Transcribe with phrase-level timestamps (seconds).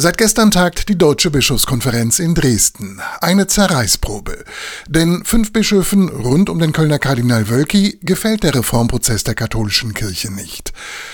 [0.00, 3.02] Seit gestern tagt die Deutsche Bischofskonferenz in Dresden.
[3.20, 4.46] Eine Zerreißprobe.
[4.88, 10.32] Denn fünf Bischöfen rund um den Kölner Kardinal Wölki gefällt der Reformprozess der katholischen Kirche
[10.32, 10.72] nicht.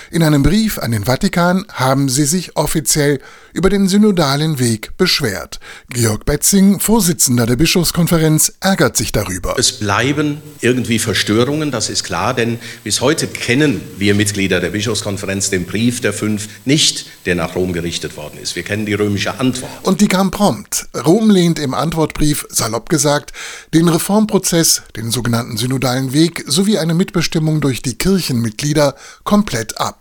[0.09, 3.19] In einem Brief an den Vatikan haben sie sich offiziell
[3.51, 5.59] über den synodalen Weg beschwert.
[5.89, 9.55] Georg Betzing, Vorsitzender der Bischofskonferenz, ärgert sich darüber.
[9.57, 15.49] Es bleiben irgendwie Verstörungen, das ist klar, denn bis heute kennen wir Mitglieder der Bischofskonferenz
[15.49, 18.55] den Brief der fünf nicht, der nach Rom gerichtet worden ist.
[18.55, 19.71] Wir kennen die römische Antwort.
[19.83, 20.87] Und die kam prompt.
[21.05, 23.33] Rom lehnt im Antwortbrief, salopp gesagt,
[23.73, 29.96] den Reformprozess, den sogenannten synodalen Weg sowie eine Mitbestimmung durch die Kirchenmitglieder komplett ab.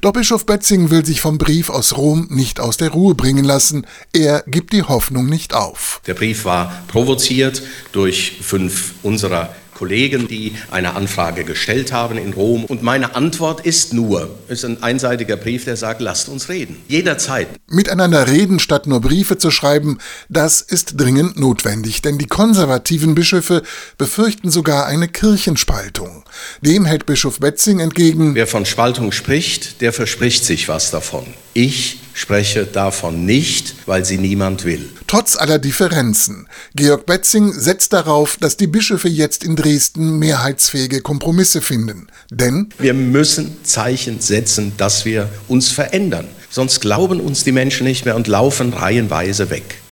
[0.00, 3.86] Doch Bischof Betzing will sich vom Brief aus Rom nicht aus der Ruhe bringen lassen.
[4.12, 6.00] Er gibt die Hoffnung nicht auf.
[6.06, 12.64] Der Brief war provoziert durch fünf unserer Kollegen, die eine Anfrage gestellt haben in Rom.
[12.64, 16.76] Und meine Antwort ist nur, es ist ein einseitiger Brief, der sagt, lasst uns reden.
[16.86, 17.48] Jederzeit.
[17.68, 23.64] Miteinander reden, statt nur Briefe zu schreiben, das ist dringend notwendig, denn die konservativen Bischöfe
[23.98, 26.22] befürchten sogar eine Kirchenspaltung.
[26.60, 31.26] Dem hält Bischof Betzing entgegen, wer von Spaltung spricht, der verspricht sich was davon.
[31.54, 34.88] Ich spreche davon nicht, weil sie niemand will.
[35.06, 36.48] Trotz aller Differenzen.
[36.74, 42.06] Georg Betzing setzt darauf, dass die Bischöfe jetzt in Dresden mehrheitsfähige Kompromisse finden.
[42.30, 46.28] Denn wir müssen Zeichen setzen, dass wir uns verändern.
[46.48, 49.78] Sonst glauben uns die Menschen nicht mehr und laufen reihenweise weg.